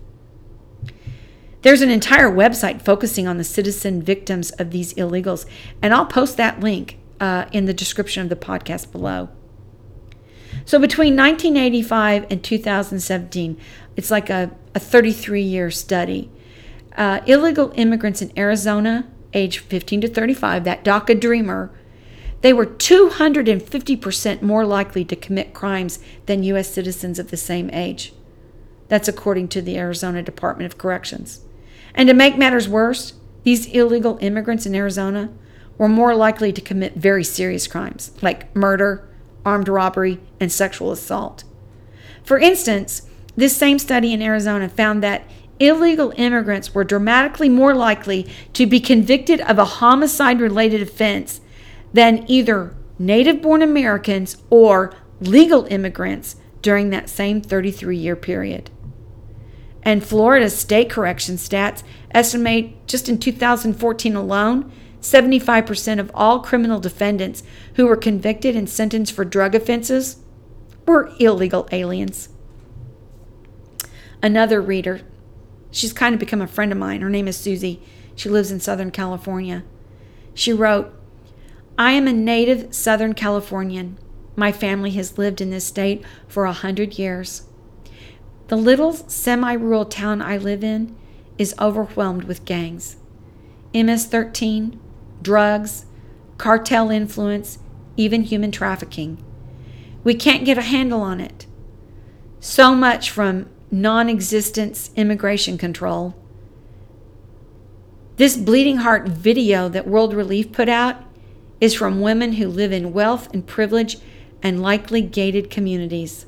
There's 1.62 1.82
an 1.82 1.90
entire 1.90 2.30
website 2.30 2.82
focusing 2.82 3.26
on 3.26 3.38
the 3.38 3.44
citizen 3.44 4.00
victims 4.00 4.52
of 4.52 4.70
these 4.70 4.94
illegals, 4.94 5.46
and 5.82 5.92
I'll 5.92 6.06
post 6.06 6.36
that 6.36 6.60
link 6.60 6.98
uh, 7.18 7.46
in 7.50 7.64
the 7.64 7.74
description 7.74 8.22
of 8.22 8.28
the 8.28 8.36
podcast 8.36 8.92
below. 8.92 9.30
So 10.64 10.78
between 10.78 11.16
1985 11.16 12.26
and 12.30 12.42
2017, 12.42 13.58
it's 13.96 14.10
like 14.10 14.30
a, 14.30 14.50
a 14.74 14.80
33 14.80 15.42
year 15.42 15.70
study. 15.70 16.30
Uh, 16.96 17.20
illegal 17.26 17.72
immigrants 17.74 18.22
in 18.22 18.32
Arizona, 18.38 19.06
age 19.34 19.58
15 19.58 20.02
to 20.02 20.08
35, 20.08 20.64
that 20.64 20.84
DACA 20.84 21.18
dreamer, 21.18 21.70
they 22.42 22.52
were 22.52 22.66
250% 22.66 24.42
more 24.42 24.64
likely 24.64 25.04
to 25.04 25.16
commit 25.16 25.54
crimes 25.54 25.98
than 26.26 26.42
U.S. 26.44 26.72
citizens 26.72 27.18
of 27.18 27.30
the 27.30 27.36
same 27.36 27.70
age. 27.72 28.12
That's 28.88 29.08
according 29.08 29.48
to 29.48 29.62
the 29.62 29.76
Arizona 29.78 30.22
Department 30.22 30.70
of 30.70 30.78
Corrections. 30.78 31.40
And 31.94 32.08
to 32.08 32.14
make 32.14 32.36
matters 32.36 32.68
worse, 32.68 33.14
these 33.42 33.66
illegal 33.66 34.18
immigrants 34.20 34.66
in 34.66 34.74
Arizona 34.74 35.30
were 35.78 35.88
more 35.88 36.14
likely 36.14 36.52
to 36.52 36.60
commit 36.60 36.94
very 36.94 37.24
serious 37.24 37.66
crimes 37.66 38.12
like 38.22 38.54
murder, 38.54 39.08
armed 39.44 39.68
robbery, 39.68 40.20
and 40.40 40.50
sexual 40.50 40.92
assault. 40.92 41.44
For 42.22 42.38
instance, 42.38 43.05
this 43.36 43.56
same 43.56 43.78
study 43.78 44.12
in 44.12 44.22
Arizona 44.22 44.68
found 44.68 45.02
that 45.02 45.28
illegal 45.58 46.12
immigrants 46.16 46.74
were 46.74 46.84
dramatically 46.84 47.48
more 47.48 47.74
likely 47.74 48.28
to 48.52 48.66
be 48.66 48.80
convicted 48.80 49.40
of 49.42 49.58
a 49.58 49.64
homicide 49.64 50.40
related 50.40 50.82
offense 50.82 51.40
than 51.92 52.24
either 52.28 52.74
native 52.98 53.42
born 53.42 53.62
Americans 53.62 54.36
or 54.50 54.94
legal 55.20 55.64
immigrants 55.66 56.36
during 56.62 56.90
that 56.90 57.08
same 57.08 57.40
33 57.40 57.96
year 57.96 58.16
period. 58.16 58.70
And 59.82 60.04
Florida's 60.04 60.56
state 60.58 60.90
correction 60.90 61.36
stats 61.36 61.82
estimate 62.10 62.86
just 62.86 63.08
in 63.08 63.18
2014 63.18 64.16
alone, 64.16 64.72
75% 65.00 66.00
of 66.00 66.10
all 66.12 66.40
criminal 66.40 66.80
defendants 66.80 67.44
who 67.74 67.86
were 67.86 67.96
convicted 67.96 68.56
and 68.56 68.68
sentenced 68.68 69.12
for 69.12 69.24
drug 69.24 69.54
offenses 69.54 70.16
were 70.86 71.12
illegal 71.20 71.68
aliens. 71.70 72.30
Another 74.26 74.60
reader, 74.60 75.02
she's 75.70 75.92
kind 75.92 76.12
of 76.12 76.18
become 76.18 76.42
a 76.42 76.48
friend 76.48 76.72
of 76.72 76.78
mine. 76.78 77.00
Her 77.00 77.08
name 77.08 77.28
is 77.28 77.36
Susie. 77.36 77.80
She 78.16 78.28
lives 78.28 78.50
in 78.50 78.58
Southern 78.58 78.90
California. 78.90 79.62
She 80.34 80.52
wrote, 80.52 80.92
I 81.78 81.92
am 81.92 82.08
a 82.08 82.12
native 82.12 82.74
Southern 82.74 83.12
Californian. 83.12 83.98
My 84.34 84.50
family 84.50 84.90
has 84.90 85.16
lived 85.16 85.40
in 85.40 85.50
this 85.50 85.64
state 85.64 86.02
for 86.26 86.44
a 86.44 86.52
hundred 86.52 86.98
years. 86.98 87.44
The 88.48 88.56
little 88.56 88.94
semi 88.94 89.52
rural 89.52 89.84
town 89.84 90.20
I 90.20 90.38
live 90.38 90.64
in 90.64 90.96
is 91.38 91.54
overwhelmed 91.60 92.24
with 92.24 92.44
gangs. 92.44 92.96
MS 93.72 94.06
13, 94.06 94.80
drugs, 95.22 95.86
cartel 96.36 96.90
influence, 96.90 97.60
even 97.96 98.22
human 98.22 98.50
trafficking. 98.50 99.22
We 100.02 100.14
can't 100.14 100.44
get 100.44 100.58
a 100.58 100.62
handle 100.62 101.02
on 101.02 101.20
it. 101.20 101.46
So 102.40 102.74
much 102.74 103.08
from 103.08 103.50
non 103.70 104.08
existence 104.08 104.90
immigration 104.96 105.58
control. 105.58 106.14
This 108.16 108.36
bleeding 108.36 108.78
heart 108.78 109.08
video 109.08 109.68
that 109.68 109.86
World 109.86 110.14
Relief 110.14 110.52
put 110.52 110.68
out 110.68 110.96
is 111.60 111.74
from 111.74 112.00
women 112.00 112.34
who 112.34 112.48
live 112.48 112.72
in 112.72 112.92
wealth 112.92 113.32
and 113.32 113.46
privilege 113.46 113.98
and 114.42 114.62
likely 114.62 115.02
gated 115.02 115.50
communities. 115.50 116.26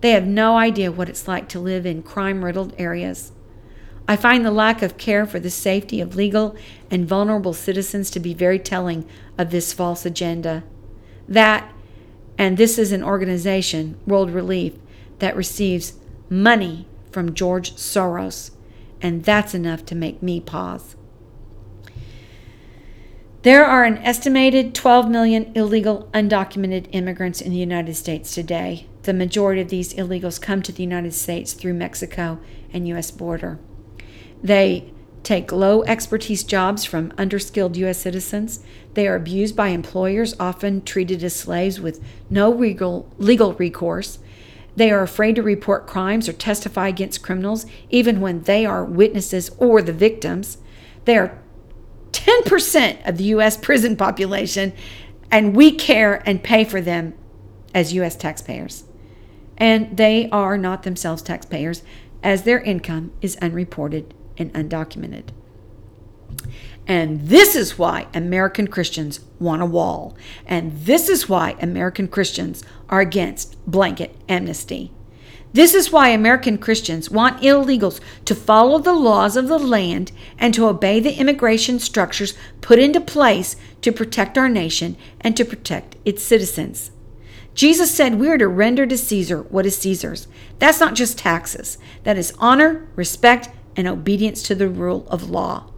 They 0.00 0.10
have 0.12 0.26
no 0.26 0.56
idea 0.56 0.90
what 0.90 1.08
it's 1.08 1.28
like 1.28 1.48
to 1.50 1.60
live 1.60 1.84
in 1.84 2.02
crime 2.02 2.44
riddled 2.44 2.74
areas. 2.78 3.32
I 4.08 4.16
find 4.16 4.44
the 4.44 4.50
lack 4.50 4.82
of 4.82 4.96
care 4.96 5.24
for 5.24 5.38
the 5.38 5.50
safety 5.50 6.00
of 6.00 6.16
legal 6.16 6.56
and 6.90 7.06
vulnerable 7.06 7.52
citizens 7.52 8.10
to 8.10 8.20
be 8.20 8.34
very 8.34 8.58
telling 8.58 9.06
of 9.38 9.50
this 9.50 9.72
false 9.72 10.04
agenda. 10.04 10.64
That, 11.28 11.72
and 12.36 12.56
this 12.56 12.76
is 12.76 12.90
an 12.90 13.04
organization, 13.04 14.00
World 14.06 14.32
Relief, 14.32 14.74
that 15.20 15.36
receives 15.36 15.92
money 16.30 16.86
from 17.10 17.34
George 17.34 17.74
Soros, 17.74 18.52
and 19.02 19.24
that's 19.24 19.52
enough 19.52 19.84
to 19.86 19.94
make 19.94 20.22
me 20.22 20.40
pause. 20.40 20.96
There 23.42 23.64
are 23.64 23.84
an 23.84 23.98
estimated 23.98 24.74
12 24.74 25.10
million 25.10 25.50
illegal 25.54 26.10
undocumented 26.12 26.88
immigrants 26.92 27.40
in 27.40 27.50
the 27.50 27.56
United 27.56 27.94
States 27.94 28.34
today. 28.34 28.86
The 29.04 29.14
majority 29.14 29.62
of 29.62 29.70
these 29.70 29.94
illegals 29.94 30.40
come 30.40 30.60
to 30.62 30.72
the 30.72 30.82
United 30.82 31.14
States 31.14 31.54
through 31.54 31.72
Mexico 31.72 32.38
and 32.72 32.86
U.S. 32.88 33.10
border. 33.10 33.58
They 34.42 34.92
take 35.22 35.52
low 35.52 35.82
expertise 35.84 36.44
jobs 36.44 36.84
from 36.84 37.12
underskilled 37.12 37.76
U.S. 37.76 37.98
citizens. 37.98 38.60
They 38.92 39.08
are 39.08 39.16
abused 39.16 39.56
by 39.56 39.68
employers, 39.68 40.34
often 40.38 40.82
treated 40.82 41.24
as 41.24 41.34
slaves 41.34 41.80
with 41.80 42.02
no 42.28 42.50
legal, 42.50 43.10
legal 43.16 43.54
recourse. 43.54 44.18
They 44.76 44.90
are 44.90 45.02
afraid 45.02 45.36
to 45.36 45.42
report 45.42 45.86
crimes 45.86 46.28
or 46.28 46.32
testify 46.32 46.88
against 46.88 47.22
criminals, 47.22 47.66
even 47.88 48.20
when 48.20 48.42
they 48.42 48.64
are 48.64 48.84
witnesses 48.84 49.50
or 49.58 49.82
the 49.82 49.92
victims. 49.92 50.58
They 51.04 51.16
are 51.16 51.40
10% 52.12 53.08
of 53.08 53.16
the 53.16 53.24
U.S. 53.24 53.56
prison 53.62 53.96
population, 53.96 54.72
and 55.30 55.56
we 55.56 55.72
care 55.72 56.22
and 56.26 56.42
pay 56.42 56.64
for 56.64 56.80
them 56.80 57.14
as 57.74 57.92
U.S. 57.94 58.16
taxpayers. 58.16 58.84
And 59.56 59.96
they 59.96 60.28
are 60.30 60.56
not 60.56 60.82
themselves 60.84 61.22
taxpayers, 61.22 61.82
as 62.22 62.42
their 62.42 62.60
income 62.60 63.12
is 63.20 63.36
unreported 63.36 64.14
and 64.36 64.52
undocumented. 64.54 65.30
And 66.90 67.28
this 67.28 67.54
is 67.54 67.78
why 67.78 68.08
American 68.12 68.66
Christians 68.66 69.20
want 69.38 69.62
a 69.62 69.64
wall. 69.64 70.16
And 70.44 70.72
this 70.72 71.08
is 71.08 71.28
why 71.28 71.54
American 71.62 72.08
Christians 72.08 72.64
are 72.88 72.98
against 72.98 73.54
blanket 73.64 74.16
amnesty. 74.28 74.90
This 75.52 75.72
is 75.72 75.92
why 75.92 76.08
American 76.08 76.58
Christians 76.58 77.08
want 77.08 77.42
illegals 77.42 78.00
to 78.24 78.34
follow 78.34 78.80
the 78.80 78.92
laws 78.92 79.36
of 79.36 79.46
the 79.46 79.56
land 79.56 80.10
and 80.36 80.52
to 80.54 80.66
obey 80.66 80.98
the 80.98 81.14
immigration 81.14 81.78
structures 81.78 82.34
put 82.60 82.80
into 82.80 83.00
place 83.00 83.54
to 83.82 83.92
protect 83.92 84.36
our 84.36 84.48
nation 84.48 84.96
and 85.20 85.36
to 85.36 85.44
protect 85.44 85.94
its 86.04 86.24
citizens. 86.24 86.90
Jesus 87.54 87.94
said 87.94 88.16
we 88.16 88.28
are 88.28 88.38
to 88.38 88.48
render 88.48 88.84
to 88.84 88.98
Caesar 88.98 89.42
what 89.42 89.64
is 89.64 89.78
Caesar's. 89.78 90.26
That's 90.58 90.80
not 90.80 90.96
just 90.96 91.18
taxes, 91.18 91.78
that 92.02 92.18
is 92.18 92.34
honor, 92.40 92.88
respect, 92.96 93.48
and 93.76 93.86
obedience 93.86 94.42
to 94.42 94.56
the 94.56 94.68
rule 94.68 95.06
of 95.08 95.30
law. 95.30 95.69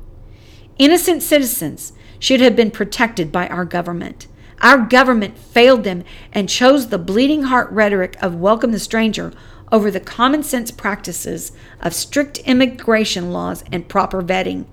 Innocent 0.82 1.22
citizens 1.22 1.92
should 2.18 2.40
have 2.40 2.56
been 2.56 2.72
protected 2.72 3.30
by 3.30 3.46
our 3.46 3.64
government. 3.64 4.26
Our 4.60 4.78
government 4.78 5.38
failed 5.38 5.84
them 5.84 6.02
and 6.32 6.48
chose 6.48 6.88
the 6.88 6.98
bleeding 6.98 7.44
heart 7.44 7.70
rhetoric 7.70 8.20
of 8.20 8.34
welcome 8.34 8.72
the 8.72 8.80
stranger 8.80 9.32
over 9.70 9.92
the 9.92 10.00
common 10.00 10.42
sense 10.42 10.72
practices 10.72 11.52
of 11.80 11.94
strict 11.94 12.38
immigration 12.38 13.30
laws 13.30 13.62
and 13.70 13.88
proper 13.88 14.22
vetting. 14.22 14.66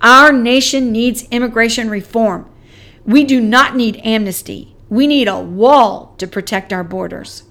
Our 0.00 0.32
nation 0.32 0.90
needs 0.90 1.28
immigration 1.30 1.88
reform. 1.88 2.50
We 3.06 3.22
do 3.22 3.40
not 3.40 3.76
need 3.76 4.00
amnesty. 4.02 4.74
We 4.88 5.06
need 5.06 5.28
a 5.28 5.38
wall 5.38 6.16
to 6.18 6.26
protect 6.26 6.72
our 6.72 6.82
borders. 6.82 7.44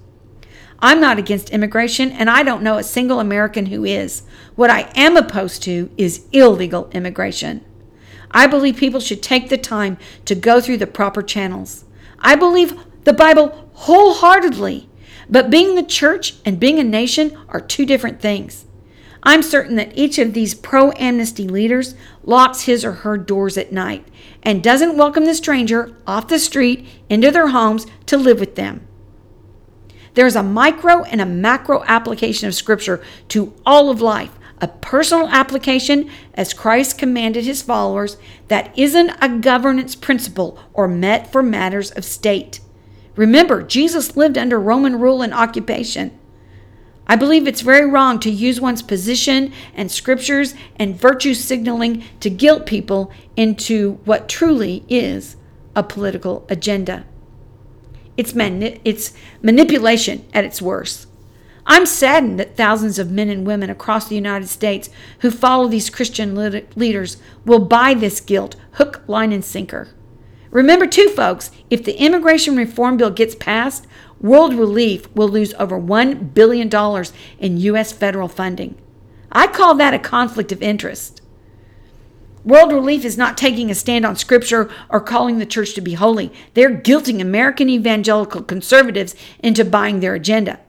I'm 0.79 0.99
not 0.99 1.17
against 1.17 1.51
immigration, 1.51 2.11
and 2.11 2.29
I 2.29 2.43
don't 2.43 2.61
know 2.61 2.77
a 2.77 2.83
single 2.83 3.21
American 3.21 3.67
who 3.67 3.85
is. 3.85 4.23
What 4.55 4.69
I 4.69 4.91
am 4.95 5.15
opposed 5.15 5.63
to 5.63 5.89
is 5.95 6.25
illegal 6.33 6.89
immigration. 6.91 7.63
I 8.31 8.47
believe 8.47 8.77
people 8.77 8.99
should 8.99 9.21
take 9.21 9.49
the 9.49 9.57
time 9.57 9.97
to 10.25 10.35
go 10.35 10.59
through 10.59 10.77
the 10.77 10.87
proper 10.87 11.21
channels. 11.21 11.85
I 12.19 12.35
believe 12.35 12.79
the 13.03 13.13
Bible 13.13 13.69
wholeheartedly. 13.73 14.89
But 15.29 15.49
being 15.49 15.75
the 15.75 15.83
church 15.83 16.35
and 16.43 16.59
being 16.59 16.79
a 16.79 16.83
nation 16.83 17.37
are 17.49 17.61
two 17.61 17.85
different 17.85 18.19
things. 18.19 18.65
I'm 19.23 19.43
certain 19.43 19.75
that 19.75 19.97
each 19.97 20.17
of 20.17 20.33
these 20.33 20.55
pro 20.55 20.91
amnesty 20.93 21.47
leaders 21.47 21.95
locks 22.23 22.61
his 22.61 22.83
or 22.83 22.91
her 22.91 23.17
doors 23.17 23.57
at 23.57 23.71
night 23.71 24.07
and 24.41 24.63
doesn't 24.63 24.97
welcome 24.97 25.25
the 25.25 25.35
stranger 25.35 25.95
off 26.07 26.27
the 26.27 26.39
street 26.39 26.87
into 27.07 27.29
their 27.29 27.49
homes 27.49 27.85
to 28.07 28.17
live 28.17 28.39
with 28.39 28.55
them. 28.55 28.87
There's 30.15 30.35
a 30.35 30.43
micro 30.43 31.03
and 31.03 31.21
a 31.21 31.25
macro 31.25 31.83
application 31.85 32.47
of 32.47 32.55
Scripture 32.55 33.01
to 33.29 33.53
all 33.65 33.89
of 33.89 34.01
life, 34.01 34.37
a 34.61 34.67
personal 34.67 35.27
application 35.27 36.09
as 36.35 36.53
Christ 36.53 36.97
commanded 36.97 37.43
his 37.43 37.63
followers 37.63 38.17
that 38.47 38.77
isn't 38.77 39.11
a 39.19 39.27
governance 39.27 39.95
principle 39.95 40.59
or 40.71 40.87
met 40.87 41.31
for 41.31 41.41
matters 41.41 41.91
of 41.91 42.05
state. 42.05 42.61
Remember, 43.15 43.63
Jesus 43.63 44.15
lived 44.15 44.37
under 44.37 44.59
Roman 44.59 44.99
rule 44.99 45.21
and 45.21 45.33
occupation. 45.33 46.17
I 47.07 47.15
believe 47.15 47.47
it's 47.47 47.61
very 47.61 47.89
wrong 47.89 48.19
to 48.19 48.29
use 48.29 48.61
one's 48.61 48.83
position 48.83 49.51
and 49.73 49.91
scriptures 49.91 50.53
and 50.77 50.95
virtue 50.95 51.33
signaling 51.33 52.05
to 52.21 52.29
guilt 52.29 52.65
people 52.65 53.11
into 53.35 53.93
what 54.05 54.29
truly 54.29 54.85
is 54.87 55.35
a 55.75 55.83
political 55.83 56.45
agenda. 56.47 57.05
It's, 58.15 58.35
mani- 58.35 58.79
it's 58.85 59.13
manipulation 59.41 60.25
at 60.33 60.45
its 60.45 60.61
worst. 60.61 61.07
I'm 61.65 61.85
saddened 61.85 62.39
that 62.39 62.57
thousands 62.57 62.97
of 62.97 63.11
men 63.11 63.29
and 63.29 63.45
women 63.45 63.69
across 63.69 64.07
the 64.07 64.15
United 64.15 64.47
States 64.47 64.89
who 65.19 65.31
follow 65.31 65.67
these 65.67 65.89
Christian 65.89 66.35
leaders 66.75 67.17
will 67.45 67.59
buy 67.59 67.93
this 67.93 68.19
guilt 68.19 68.55
hook, 68.73 69.03
line, 69.07 69.31
and 69.31 69.45
sinker. 69.45 69.89
Remember, 70.49 70.85
too, 70.85 71.09
folks, 71.09 71.51
if 71.69 71.83
the 71.83 71.97
immigration 71.97 72.55
reform 72.57 72.97
bill 72.97 73.11
gets 73.11 73.35
passed, 73.35 73.87
World 74.19 74.53
Relief 74.53 75.09
will 75.15 75.29
lose 75.29 75.53
over 75.55 75.79
$1 75.79 76.33
billion 76.33 76.69
in 77.39 77.57
U.S. 77.57 77.91
federal 77.91 78.27
funding. 78.27 78.75
I 79.31 79.47
call 79.47 79.75
that 79.75 79.93
a 79.93 79.99
conflict 79.99 80.51
of 80.51 80.61
interest. 80.61 81.21
World 82.43 82.73
Relief 82.73 83.05
is 83.05 83.17
not 83.17 83.37
taking 83.37 83.69
a 83.69 83.75
stand 83.75 84.05
on 84.05 84.15
Scripture 84.15 84.69
or 84.89 84.99
calling 84.99 85.37
the 85.37 85.45
church 85.45 85.73
to 85.75 85.81
be 85.81 85.93
holy. 85.93 86.33
They're 86.53 86.75
guilting 86.75 87.21
American 87.21 87.69
evangelical 87.69 88.41
conservatives 88.41 89.15
into 89.39 89.63
buying 89.63 89.99
their 89.99 90.15
agenda. 90.15 90.59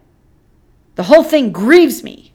The 0.95 1.05
whole 1.05 1.25
thing 1.25 1.53
grieves 1.53 2.03
me. 2.03 2.33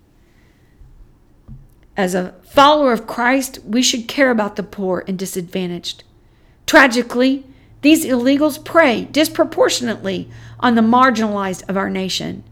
As 1.96 2.14
a 2.14 2.36
follower 2.44 2.94
of 2.94 3.08
Christ, 3.08 3.60
we 3.64 3.82
should 3.82 4.08
care 4.08 4.30
about 4.30 4.56
the 4.56 4.64
poor 4.64 5.04
and 5.08 5.18
disadvantaged. 5.18 6.04
Tragically, 6.66 7.46
these 7.82 8.06
illegals 8.06 8.64
prey 8.64 9.06
disproportionately 9.06 10.30
on 10.60 10.76
the 10.76 10.82
marginalized 10.82 11.68
of 11.70 11.78
our 11.78 11.90
nation. 11.90 12.44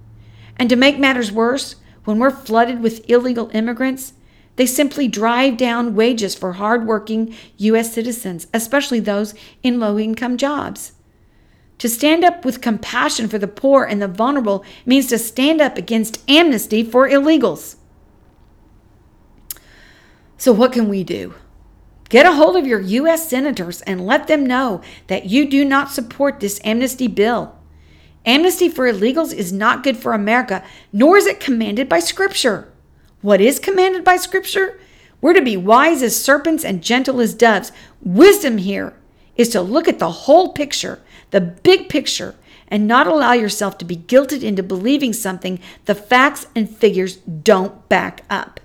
And 0.57 0.69
to 0.69 0.75
make 0.75 0.97
matters 0.97 1.31
worse, 1.31 1.75
when 2.05 2.19
we're 2.19 2.31
flooded 2.31 2.81
with 2.81 3.07
illegal 3.09 3.49
immigrants, 3.53 4.13
they 4.55 4.65
simply 4.65 5.07
drive 5.07 5.57
down 5.57 5.95
wages 5.95 6.33
for 6.33 6.53
hardworking 6.53 7.35
U.S. 7.57 7.93
citizens, 7.93 8.47
especially 8.53 8.99
those 8.99 9.33
in 9.63 9.79
low 9.79 9.99
income 9.99 10.37
jobs. 10.37 10.93
To 11.79 11.89
stand 11.89 12.23
up 12.23 12.45
with 12.45 12.61
compassion 12.61 13.27
for 13.27 13.37
the 13.37 13.47
poor 13.47 13.83
and 13.83 14.01
the 14.01 14.07
vulnerable 14.07 14.63
means 14.85 15.07
to 15.07 15.17
stand 15.17 15.61
up 15.61 15.77
against 15.77 16.23
amnesty 16.29 16.83
for 16.83 17.09
illegals. 17.09 17.75
So, 20.37 20.51
what 20.51 20.71
can 20.71 20.89
we 20.89 21.03
do? 21.03 21.33
Get 22.09 22.25
a 22.25 22.33
hold 22.33 22.55
of 22.55 22.67
your 22.67 22.79
U.S. 22.79 23.29
senators 23.29 23.81
and 23.81 24.05
let 24.05 24.27
them 24.27 24.45
know 24.45 24.81
that 25.07 25.25
you 25.25 25.49
do 25.49 25.65
not 25.65 25.91
support 25.91 26.39
this 26.39 26.61
amnesty 26.63 27.07
bill. 27.07 27.57
Amnesty 28.25 28.69
for 28.69 28.91
illegals 28.91 29.33
is 29.33 29.51
not 29.51 29.83
good 29.83 29.97
for 29.97 30.13
America, 30.13 30.63
nor 30.93 31.17
is 31.17 31.25
it 31.25 31.39
commanded 31.39 31.89
by 31.89 31.99
Scripture. 31.99 32.71
What 33.21 33.41
is 33.41 33.59
commanded 33.59 34.03
by 34.03 34.17
Scripture? 34.17 34.79
We're 35.19 35.33
to 35.33 35.41
be 35.41 35.57
wise 35.57 36.03
as 36.03 36.15
serpents 36.21 36.63
and 36.63 36.83
gentle 36.83 37.19
as 37.19 37.33
doves. 37.33 37.71
Wisdom 38.01 38.59
here 38.59 38.95
is 39.35 39.49
to 39.49 39.61
look 39.61 39.87
at 39.87 39.99
the 39.99 40.11
whole 40.11 40.53
picture 40.53 41.01
the 41.35 41.41
big 41.41 41.89
picture, 41.89 42.33
and 42.67 42.87
not 42.87 43.07
allow 43.07 43.33
yourself 43.33 43.77
to 43.77 43.83
be 43.83 43.97
guilted 43.97 44.41
into 44.41 44.63
believing 44.63 45.11
something 45.11 45.59
the 45.83 45.93
facts 45.93 46.47
and 46.55 46.69
figures 46.69 47.17
don't 47.17 47.87
back 47.89 48.23
up. 48.29 48.61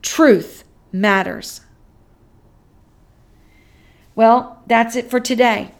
Truth 0.00 0.62
matters. 0.92 1.60
Well, 4.14 4.62
that's 4.66 4.96
it 4.96 5.10
for 5.10 5.18
today. 5.18 5.72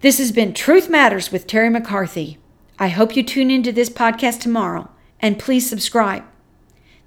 This 0.00 0.18
has 0.18 0.30
been 0.30 0.54
Truth 0.54 0.88
Matters 0.88 1.32
with 1.32 1.48
Terry 1.48 1.70
McCarthy. 1.70 2.38
I 2.78 2.88
hope 2.88 3.16
you 3.16 3.24
tune 3.24 3.50
into 3.50 3.72
this 3.72 3.90
podcast 3.90 4.40
tomorrow 4.40 4.88
and 5.18 5.40
please 5.40 5.68
subscribe. 5.68 6.22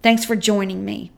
Thanks 0.04 0.26
for 0.26 0.36
joining 0.36 0.84
me. 0.84 1.12